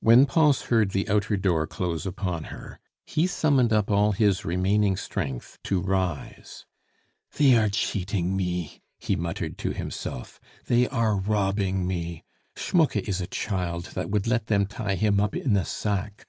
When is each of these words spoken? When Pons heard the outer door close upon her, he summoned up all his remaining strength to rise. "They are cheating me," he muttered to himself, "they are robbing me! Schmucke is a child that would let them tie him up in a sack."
When 0.00 0.24
Pons 0.24 0.62
heard 0.62 0.92
the 0.92 1.06
outer 1.10 1.36
door 1.36 1.66
close 1.66 2.06
upon 2.06 2.44
her, 2.44 2.80
he 3.04 3.26
summoned 3.26 3.70
up 3.70 3.90
all 3.90 4.12
his 4.12 4.46
remaining 4.46 4.96
strength 4.96 5.58
to 5.64 5.78
rise. 5.78 6.64
"They 7.36 7.54
are 7.58 7.68
cheating 7.68 8.34
me," 8.34 8.80
he 8.98 9.14
muttered 9.14 9.58
to 9.58 9.72
himself, 9.72 10.40
"they 10.68 10.88
are 10.88 11.18
robbing 11.18 11.86
me! 11.86 12.24
Schmucke 12.56 13.06
is 13.06 13.20
a 13.20 13.26
child 13.26 13.90
that 13.92 14.08
would 14.08 14.26
let 14.26 14.46
them 14.46 14.64
tie 14.64 14.94
him 14.94 15.20
up 15.20 15.36
in 15.36 15.54
a 15.58 15.66
sack." 15.66 16.26